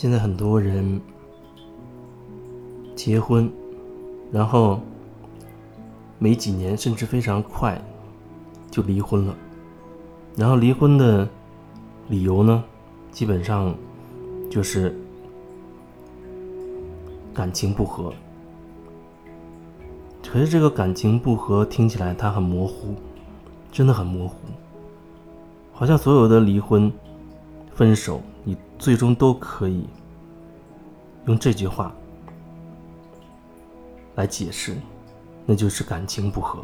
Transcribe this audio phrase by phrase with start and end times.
[0.00, 0.98] 现在很多人
[2.96, 3.52] 结婚，
[4.32, 4.80] 然后
[6.18, 7.78] 没几年，甚至非常快
[8.70, 9.36] 就离婚了。
[10.38, 11.28] 然后离婚的
[12.08, 12.64] 理由呢，
[13.10, 13.74] 基本上
[14.50, 14.98] 就是
[17.34, 18.10] 感情不和。
[20.26, 22.94] 可是这个感情不和听起来它很模糊，
[23.70, 24.36] 真的很模糊，
[25.74, 26.90] 好像所有的离婚、
[27.74, 29.86] 分手，你最终都可以
[31.26, 31.92] 用这句话
[34.16, 34.74] 来解释，
[35.46, 36.58] 那就是感情不和。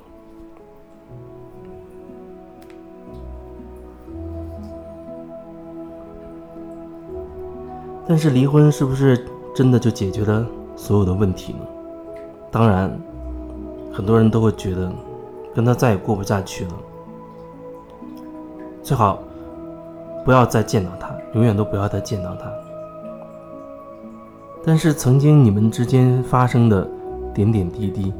[8.09, 10.45] 但是离婚是不是真的就解决了
[10.75, 11.61] 所有的问题呢？
[12.51, 12.91] 当然。
[13.93, 14.93] 很多人都会觉得，
[15.55, 16.73] 跟他再也过不下去了，
[18.83, 19.23] 最好
[20.23, 22.51] 不要再见到他，永远都不要再见到他。
[24.65, 26.89] 但是曾经你们之间发生的
[27.33, 28.13] 点点滴滴，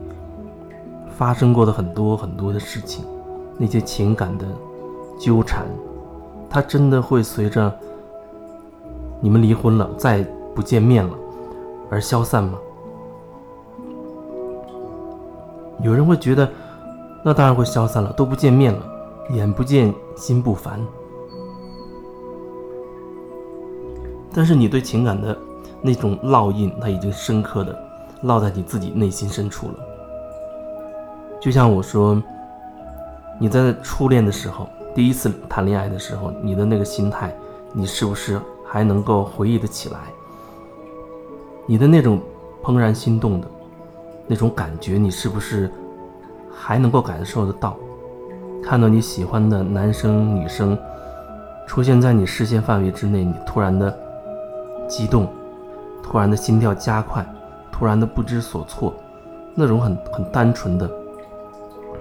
[1.17, 3.05] 发生过的很多很多的事情，
[3.57, 4.47] 那些情感的
[5.19, 5.67] 纠缠，
[6.49, 7.75] 它真的会随着
[9.19, 10.23] 你们离婚了，再
[10.55, 11.15] 不见面了
[11.91, 12.59] 而消散吗？
[15.83, 16.49] 有人会觉得，
[17.25, 18.81] 那当然会消散了，都不见面了，
[19.31, 20.79] 眼不见心不烦。
[24.37, 25.35] 但是你对情感的
[25.81, 27.75] 那种烙印，它已经深刻的
[28.25, 29.75] 烙在你自己内心深处了。
[31.41, 32.23] 就像我说，
[33.41, 37.35] 你在初恋的时候，第一次谈恋爱的时候，你的那个心态，
[37.73, 40.01] 你是不是还能够回忆得起来？
[41.65, 42.21] 你的那种
[42.63, 43.49] 怦然心动的。
[44.29, 45.71] 那种感觉，你是不是
[46.53, 47.77] 还能够感受得到？
[48.61, 50.77] 看到你喜欢的男生女生
[51.65, 53.97] 出现在你视线范围之内，你突然的
[54.89, 55.29] 激动，
[56.03, 57.27] 突然的心跳加快，
[57.71, 58.95] 突然的不知所措，
[59.55, 60.91] 那种很很单纯的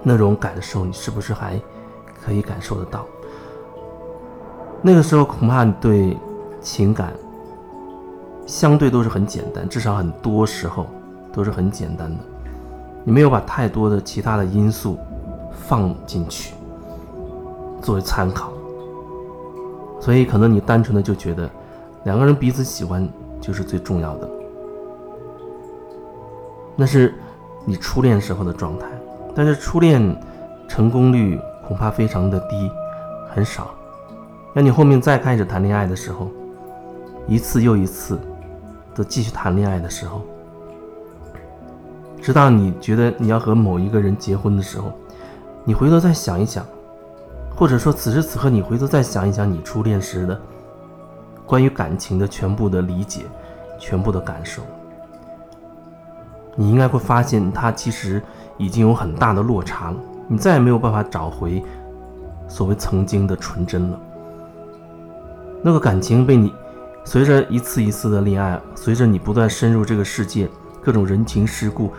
[0.03, 1.59] 那种感受，你是不是还
[2.23, 3.05] 可以感受得到？
[4.81, 6.17] 那个时候恐怕你对
[6.61, 7.13] 情感
[8.45, 10.85] 相对都是很简单，至少很多时候。
[11.33, 12.23] 都是很简单的，
[13.03, 14.97] 你没有把太多的其他的因素
[15.51, 16.55] 放进去
[17.81, 18.53] 作为参考，
[19.99, 21.49] 所以可能你单纯的就觉得
[22.05, 23.07] 两个人彼此喜欢
[23.41, 24.29] 就是最重要的，
[26.75, 27.13] 那是
[27.65, 28.85] 你初恋时候的状态，
[29.35, 30.15] 但是初恋
[30.67, 32.71] 成功率恐怕非常的低，
[33.27, 33.71] 很少。
[34.53, 36.29] 那你后面再开始谈恋爱的时候，
[37.27, 38.19] 一次又一次
[38.93, 40.21] 的继续谈恋爱的时候。
[42.21, 44.91] 直到你觉得你要和某一个人结婚的时候，
[45.63, 46.63] 你回头再想一想，
[47.55, 50.39] 或者说此时此刻你回头再想一想你初恋时的
[51.45, 53.21] 关于感情的全部的理解、
[53.79, 54.61] 全部的感受，
[56.55, 58.21] 你应该会发现它其实
[58.57, 59.97] 已经有很大的落差了。
[60.27, 61.63] 你再也没有办法找回
[62.47, 63.99] 所谓曾经的纯真了。
[65.61, 66.53] 那个感情被你
[67.03, 70.49] 随着一次一次的恋爱，随着你不断深入这个世界，
[70.81, 71.91] 各种人情世故。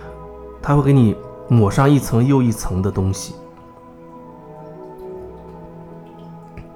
[0.60, 1.14] 他会给你
[1.48, 3.36] 抹上一层又一层的东西，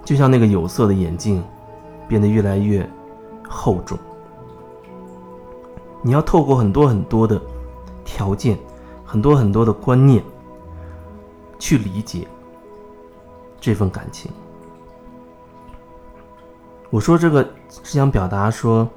[0.04, 1.42] 就像那个有色的眼镜
[2.10, 2.84] 变得越来越
[3.48, 3.96] 厚重。
[6.02, 7.40] 你要透过很多很多的
[8.04, 8.58] 条件，
[9.04, 10.20] 很多很多的观念
[11.56, 12.26] 去理解
[13.60, 14.28] 这份感情。
[16.90, 18.88] 我说这个是想表达说，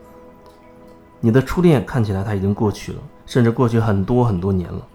[1.20, 3.00] 你的初恋看起来它已经过去了。
[3.26, 4.86] 甚至过去很多很多年了，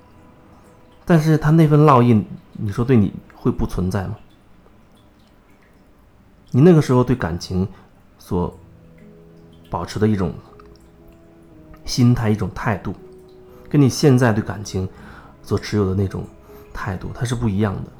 [1.07, 4.17] 但是他那份烙印，你说对你会不存在吗？
[6.51, 7.67] 你那个时候对感情
[8.29, 8.55] 所
[9.71, 10.35] 保持的一种
[11.87, 12.95] 心态、一种态度，
[13.71, 14.87] 跟你现在对感情
[15.43, 16.25] 所持有的那种
[16.71, 17.91] 态度，它是不一样的。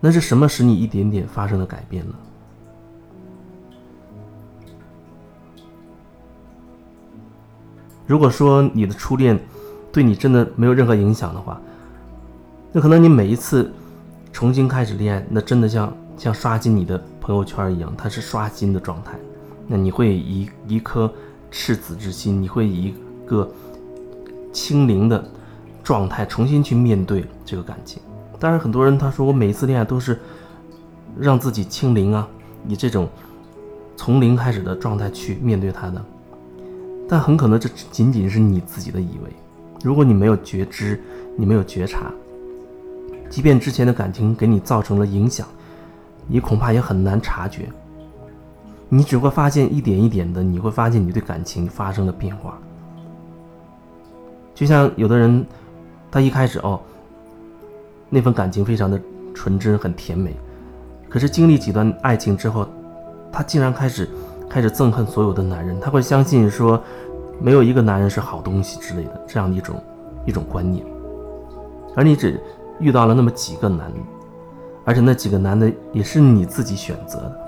[0.00, 2.14] 那是什么使你一点点发生了改变呢？
[8.06, 9.38] 如果说你的初恋
[9.92, 11.60] 对你真的没有任何影响的话，
[12.72, 13.70] 那可能你每一次
[14.32, 16.96] 重新开始恋爱，那真的像像刷新你的
[17.28, 19.12] 朋友圈一样，它是刷新的状态。
[19.66, 21.12] 那你会以一颗
[21.50, 22.94] 赤子之心，你会以一
[23.26, 23.46] 个
[24.50, 25.22] 清零的
[25.84, 28.00] 状态重新去面对这个感情。
[28.40, 30.18] 当然，很多人他说我每一次恋爱都是
[31.18, 32.26] 让自己清零啊，
[32.66, 33.06] 以这种
[33.94, 36.02] 从零开始的状态去面对他的。
[37.06, 39.30] 但很可能这仅仅是你自己的以为。
[39.84, 40.98] 如果你没有觉知，
[41.36, 42.10] 你没有觉察，
[43.28, 45.46] 即便之前的感情给你造成了影响，
[46.28, 47.68] 你恐怕也很难察觉。
[48.88, 52.56] 你只会发现一点一点的，你会发现你对感情发生了变化。
[54.54, 55.44] 就像有的人，
[56.10, 56.80] 他一开始哦，
[58.08, 58.98] 那份感情非常的
[59.34, 60.34] 纯真，很甜美，
[61.08, 62.66] 可是经历几段爱情之后，
[63.30, 64.08] 他竟然开始
[64.48, 66.82] 开始憎恨所有的男人，他会相信说，
[67.40, 69.82] 没有一个男人是好东西之类的这样的一种
[70.26, 70.84] 一种观念，
[71.94, 72.40] 而你只
[72.80, 74.00] 遇到了那么几个男人，
[74.88, 77.38] 而且那几个男的也是你自己选择的。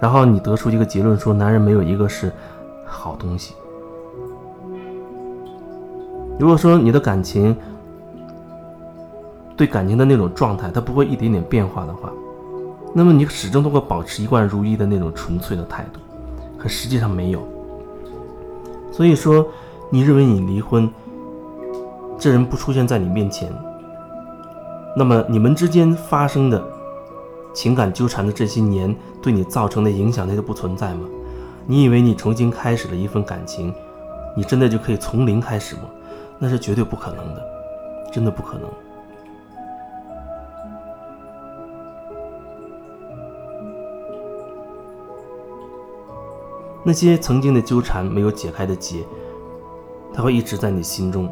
[0.00, 2.32] 然后你得出一个结论，说男人没有一个是
[2.84, 3.54] 好东西。
[6.40, 7.56] 如果说你的感情
[9.56, 12.10] 对感情的那种状态，它不会一点点变化的话，
[12.92, 16.00] 那么你始终都会保持一贯如一的那种纯粹的态度。
[16.58, 17.46] 可实际上没有。
[18.90, 19.46] 所以说，
[19.88, 20.92] 你认为你离婚，
[22.18, 23.48] 这人不出现在你面前，
[24.96, 26.77] 那么你们之间发生的。
[27.58, 31.08] 情感纠缠的这些年对你造成的影响，那就不存在吗？
[31.66, 33.74] 你以为你重新开始了一份感情，
[34.36, 35.82] 你真的就可以从零开始吗？
[36.38, 37.44] 那是绝对不可能的，
[38.12, 38.70] 真的不可能。
[46.84, 49.04] 那些曾经的纠缠没有解开的结，
[50.14, 51.28] 它会一直在你心中，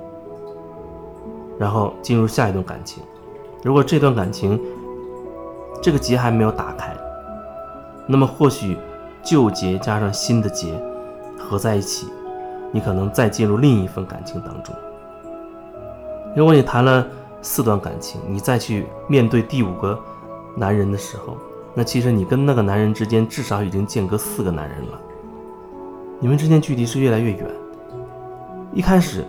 [1.57, 3.01] 然后进入下一段感情。
[3.63, 4.61] 如果这段感情，
[5.83, 6.95] 这个结还没有打开，
[8.07, 8.77] 那么或许
[9.23, 10.73] 旧结加上新的结
[11.39, 12.09] 合在一起，
[12.73, 14.75] 你可能再进入另一份感情当中。
[16.35, 17.07] 如果你谈了
[17.41, 19.99] 四段感情，你再去面对第五个
[20.57, 21.37] 男人的时候，
[21.73, 25.01] 那其实你跟那个男人之间至少已经间隔四个男人了，
[26.19, 27.47] 你们之间距离是越来越远。
[28.73, 29.25] 一开始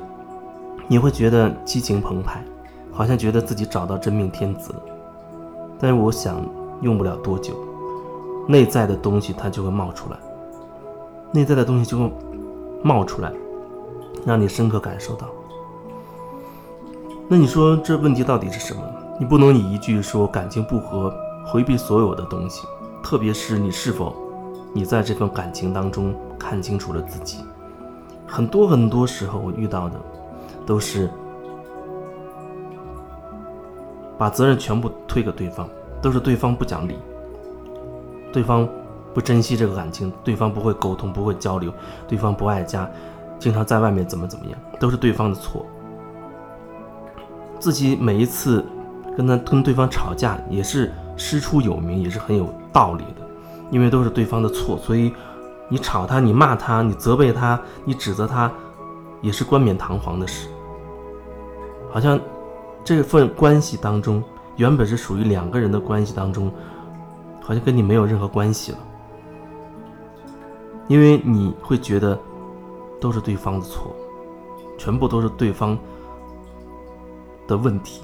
[0.88, 2.44] 你会觉得激情澎湃，
[2.92, 4.80] 好像觉得自己找到真命天子了。
[5.80, 6.44] 但是我想，
[6.82, 7.54] 用不了多久，
[8.48, 10.18] 内在的东西它就会冒出来，
[11.32, 12.12] 内在的东西就会
[12.84, 13.32] 冒出来，
[14.26, 15.28] 让你深刻感受到。
[17.28, 18.82] 那你说这问题到底是什么？
[19.20, 21.14] 你不能以一句说感情不和
[21.46, 22.66] 回避所有的东西，
[23.04, 24.16] 特别是你是否
[24.74, 27.46] 你在这份感情当中看清楚了自己。
[28.26, 29.96] 很多很多时候我遇到的
[30.66, 31.10] 都是。
[34.18, 35.68] 把责任全部推给对方，
[36.02, 36.98] 都是对方不讲理，
[38.34, 38.68] 对方
[39.14, 41.72] 不珍惜这个感情，对方不会沟通，不会交流，
[42.08, 42.90] 对方不爱家，
[43.38, 45.66] 经常在外面怎么怎么样，都是对方的错。
[47.60, 48.66] 自己每一次
[49.16, 53.22] 跟他跟对方吵架，也是师出有名，也是很有道理的，
[53.70, 55.14] 因为都是对方的错，所以
[55.70, 58.52] 你吵他，你骂他，你责备他，你指责他，
[59.22, 60.48] 也是冠冕堂皇的事，
[61.92, 62.20] 好像。
[62.88, 64.24] 这份关系当中，
[64.56, 66.50] 原本是属于两个人的关系当中，
[67.42, 68.78] 好像跟你没有任何关系了，
[70.88, 72.18] 因为你会觉得
[73.02, 73.94] 都是对方的错，
[74.78, 75.78] 全部都是对方
[77.46, 78.04] 的问题。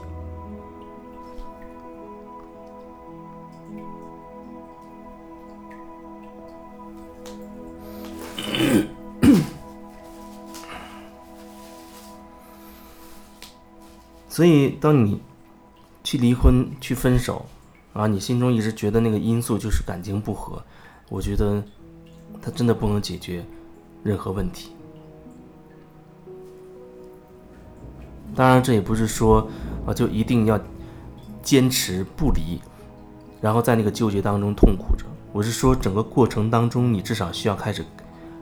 [14.34, 15.22] 所以，当你
[16.04, 17.46] 去离婚、去分手，
[17.94, 20.60] 啊，你心中一直觉得那个因素就是感情不和，
[21.08, 21.64] 我觉得
[22.42, 23.46] 它真的不能解决
[24.02, 24.72] 任何问题。
[28.34, 29.48] 当然，这也不是说
[29.86, 30.60] 啊，就一定要
[31.44, 32.60] 坚持不离，
[33.40, 35.06] 然后在那个纠结当中痛苦着。
[35.32, 37.86] 我是说，整个过程当中，你至少需要开始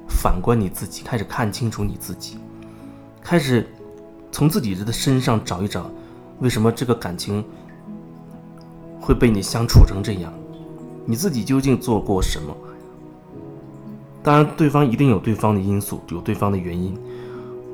[0.07, 2.37] 反观你自己，开始看清楚你自己，
[3.21, 3.67] 开始。
[4.31, 5.89] 从自己的身上找一找，
[6.39, 7.43] 为什么这个感情
[8.99, 10.31] 会被你相处成这样？
[11.05, 12.55] 你自己究竟做过什么？
[14.23, 16.95] 当然，对方一定有对方的因素，有对方的原因，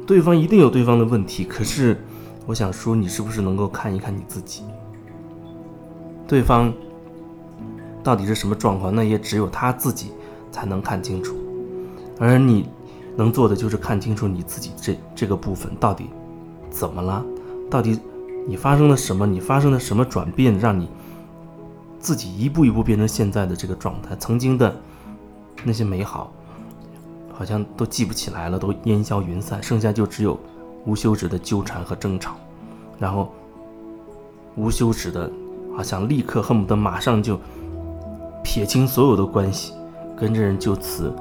[0.06, 1.44] 对方一定有对方的问题。
[1.44, 2.02] 可是，
[2.46, 4.64] 我想说，你是不是能够看一看你自己？
[6.26, 6.74] 对方
[8.02, 8.96] 到底是什么状况？
[8.96, 10.12] 那也只有他自己
[10.52, 11.36] 才能看清楚。
[12.18, 12.70] 而你
[13.16, 16.10] 能做的就是看清楚你自己这这个部分到底。
[16.78, 17.26] 怎么了？
[17.72, 18.00] 到底
[18.48, 19.26] 你发生了什么？
[19.26, 20.88] 你发生了什么转变，让你
[22.00, 24.16] 自己一步一步变成现在的这个状态？
[24.18, 24.74] 曾经的
[25.64, 26.32] 那些美好，
[27.34, 30.40] 好像都记不起来了，都烟消云散，剩下就只有
[30.86, 32.36] 无休止的纠缠和争吵，
[33.00, 33.34] 然后
[34.56, 35.32] 无休止的，
[35.76, 37.40] 好像立刻恨不得马上就
[38.44, 39.74] 撇清所有的关系，
[40.16, 41.12] 跟这人就此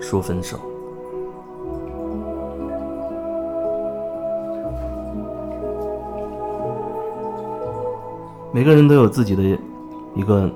[0.00, 0.60] 说分手。
[8.56, 9.42] 每个人都有自己的
[10.14, 10.50] 一个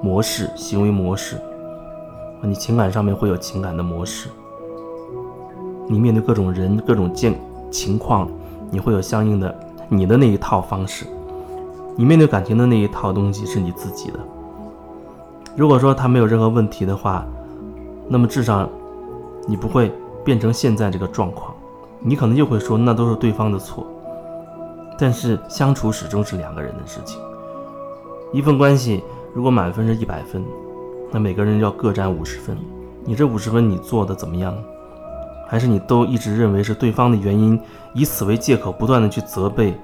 [0.00, 1.36] 模式，行为模式
[2.40, 4.28] 你情感上面会有情感的模式，
[5.88, 7.36] 你面对各种人、各种境
[7.72, 8.28] 情况，
[8.70, 9.52] 你会有相应的
[9.88, 11.04] 你的那一套方式。
[11.96, 14.20] 你面对感情的那一套东西是你自己的。
[15.56, 17.26] 如果说他没有任何问题的话，
[18.06, 18.68] 那么至少
[19.48, 19.92] 你不会
[20.22, 21.52] 变成现在这个状况。
[21.98, 23.84] 你可能又会说，那都是对方的错。
[24.98, 27.20] 但是相处始终是两个人的事情。
[28.32, 29.02] 一份关系
[29.34, 30.44] 如果满分是一百分，
[31.10, 32.56] 那每个人要各占五十分。
[33.04, 34.56] 你这五十分你做的怎么样？
[35.48, 37.60] 还是你都一直认为是对方的原因，
[37.92, 39.74] 以此为借口不断的去责备？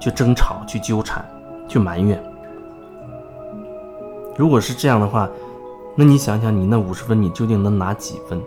[0.00, 1.24] 去争吵，去纠缠，
[1.68, 2.20] 去埋怨。
[4.36, 5.28] 如果是这样的话，
[5.94, 8.40] 那你想想，你那五十分，你究竟能拿几分？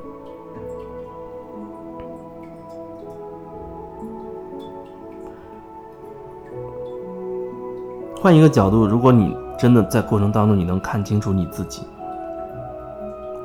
[8.24, 11.82] 换一个角度，如果你真的在过程当中，你能看清楚你自己，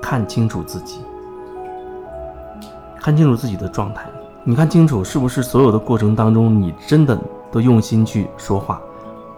[0.01, 1.01] 看清楚自己，
[3.01, 4.09] 看清楚自己的状态，
[4.45, 7.19] 你看清楚是不是所有的过程当中，你真的。
[7.51, 8.79] 都用心去说话，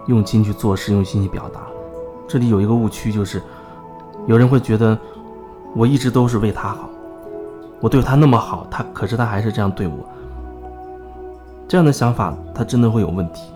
[0.06, 1.60] 用心去做事，用心去表达。
[2.26, 3.40] 这里有一个误区，就是
[4.26, 4.98] 有人会觉得
[5.76, 6.90] 我一直都是为他好，
[7.78, 9.94] 我对他那么好，他可是他还是这样对我。
[11.68, 13.52] 这样的想法，他真的会有问题。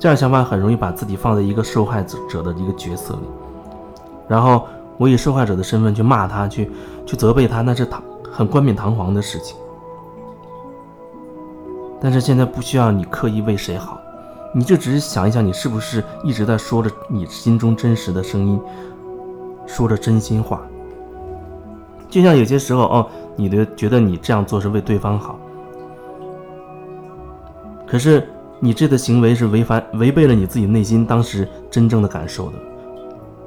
[0.00, 3.20] 这样想法很容易把自己放在一个受害者的一个角色里，
[4.26, 4.66] 然后
[4.96, 6.70] 我以受害者的身份去骂他，去
[7.04, 8.02] 去责备他，那是堂
[8.32, 9.58] 很冠冕堂皇的事情。
[12.00, 14.00] 但是现在不需要你刻意为谁好，
[14.54, 18.58] 你就只是想一想，你是不是一直在说着你心中真实的声音，
[19.66, 20.62] 说着真心话。
[22.08, 25.38] 就像有些时候哦，你的觉得你这样做是为对方好，
[27.86, 28.26] 可是
[28.60, 32.58] 你这个行为是违反违背了你自己内心当时真正的感受的。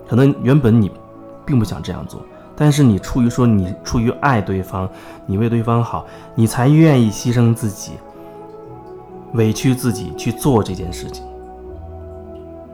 [0.07, 0.91] 可能原本你
[1.45, 2.21] 并不想这样做，
[2.55, 4.89] 但是你出于说你出于爱对方，
[5.25, 6.05] 你为对方好，
[6.35, 7.93] 你才愿意牺牲自己。
[9.35, 11.25] 委屈自己去做这件事情，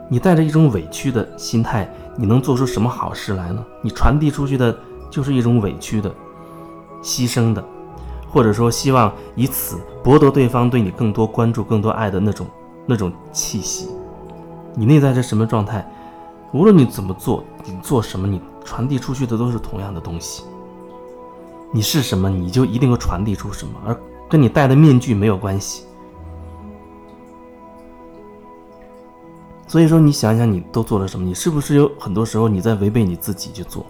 [0.10, 3.66] 你带着一种委屈的心态，你能做出什么好事来呢？
[3.82, 4.78] 你传递出去的
[5.10, 6.14] 就是一种委屈的、
[7.02, 7.64] 牺牲的，
[8.30, 12.48] 或者说希望以此博得对方对你更多关注、更多爱的那种
[12.86, 13.90] 那种气息。
[14.76, 15.86] 你内在是什么状态？
[16.52, 20.44] 无论你怎么做，你做什么，你传递出去的都是同样的东西。
[21.72, 23.96] 你是什么，你就一定会传递出什么，而
[24.28, 25.84] 跟你戴的面具没有关系。
[29.68, 31.24] 所以说，你想想，你都做了什么？
[31.24, 33.86] 你是不是有很多时候你在违背你自己去做，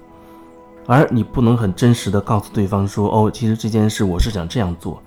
[0.92, 5.00] 而你不能很真实的告诉对方说：“哦，其实这件事我是想这样做。”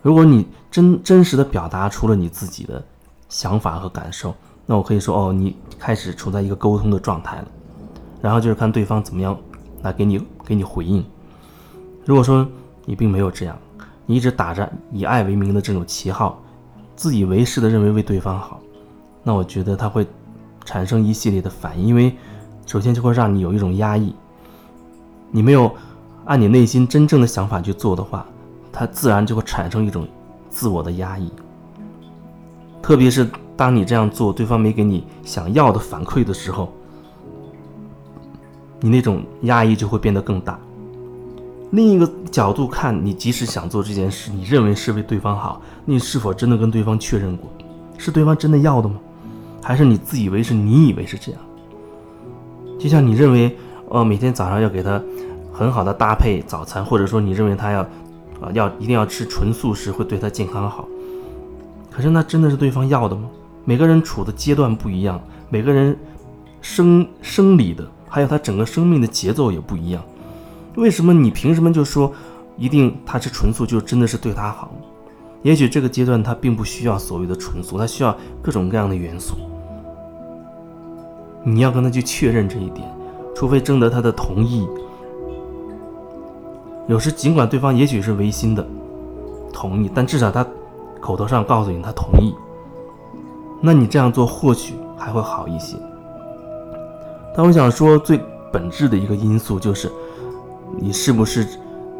[0.00, 2.80] 如果你真真实的表达出了你自己的
[3.28, 4.32] 想法和感受，
[4.64, 7.48] 那我可以说：“哦，你开始处在一个沟通的状态了。”
[8.22, 9.36] 然后就是看对方怎么样
[9.82, 11.04] 来给你给你回应。
[12.04, 12.46] 如果说
[12.84, 13.58] 你并没有这样，
[14.06, 16.40] 你一直打着以爱为名的这种旗号，
[16.94, 18.60] 自以为是的认为为对方好。
[19.24, 20.06] 那我觉得他会
[20.64, 22.16] 产生一系列的反应，因为
[22.66, 24.14] 首先就会让你有一种压抑。
[25.30, 25.74] 你没有
[26.24, 28.26] 按你内心真正的想法去做的话，
[28.70, 30.06] 它自然就会产生一种
[30.50, 31.30] 自我的压抑。
[32.82, 36.72] 特别是当你这样做，对方没给你想要的反馈的时候，
[38.80, 40.58] 你那种压抑就会变得更大。
[41.70, 47.48] 另一个角度看，你即使想做这件事，你认为是为对方好，你是否真的跟对方确认过，
[47.96, 48.96] 是对方真的要的吗？
[49.62, 51.40] 还是你自以为是，你以为是这样，
[52.82, 55.00] 就像你认为，哦，每天早上要给他
[55.52, 57.80] 很好的搭配早餐，或者说你认为他要，
[58.40, 60.88] 啊，要一定要吃纯素食会对他健康好。
[61.92, 63.30] 可是那真的是对方要的吗？
[63.64, 65.96] 每个人处的阶段不一样，每个人
[66.60, 70.02] 生生理的，还有他整个生命的节奏也不一样。
[70.74, 72.12] 为什么你凭什么就说
[72.56, 74.74] 一定他吃纯素就真的是对他好？
[75.42, 79.36] 也许这个阶段他并不需要所谓的纯素，他需要各种各样的元素。
[81.44, 82.88] 你要跟他去确认这一点，
[83.34, 84.68] 除非征得他的同意。
[86.88, 88.66] 有时尽管对方也许是违心的
[89.52, 90.46] 同意，但至少他
[91.00, 92.34] 口头上告诉你他同意，
[93.60, 95.76] 那你这样做或许还会好一些。
[97.34, 98.20] 但我想说，最
[98.52, 99.90] 本质的一个因素就是，
[100.78, 101.46] 你是不是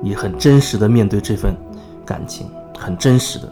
[0.01, 1.57] 你很真实的面对这份
[2.05, 3.49] 感情，很真实的。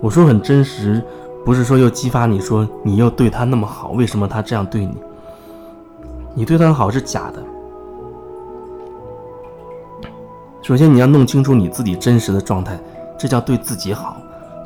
[0.00, 1.02] 我说很真实，
[1.44, 4.94] 不是说又激发你说你又对他那么好，为什么他这样对你？
[6.34, 7.42] 你对他好是假的。
[10.60, 12.78] 首先，你要弄清楚你自己真实的状态，
[13.16, 14.16] 这叫对自己好。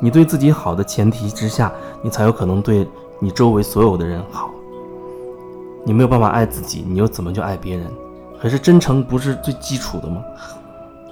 [0.01, 1.71] 你对自己好的前提之下，
[2.01, 2.87] 你才有可能对
[3.19, 4.49] 你周围所有的人好。
[5.85, 7.85] 你没有办法爱自己，你又怎么去爱别人？
[8.41, 10.23] 可是真诚不是最基础的吗？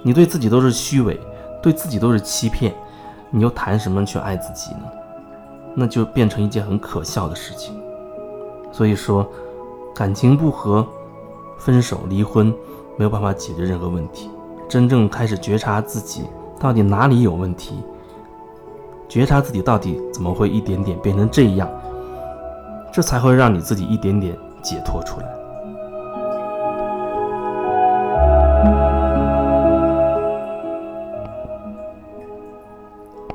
[0.02, 1.20] 你对自己都是虚伪，
[1.62, 2.74] 对自己都是欺骗，
[3.30, 4.82] 你又谈什么去爱自己呢？
[5.74, 7.78] 那就变成一件很可笑的事情。
[8.72, 9.28] 所以说，
[9.98, 10.86] 感情不和，
[11.58, 12.54] 分手离婚
[12.96, 14.30] 没有办法解决任何问题。
[14.68, 16.22] 真正开始觉察自己
[16.60, 17.82] 到底哪里有问题，
[19.08, 21.68] 觉察自己到底怎么会一点点变成这样，
[22.92, 25.26] 这才会让你自己一点点解脱出来。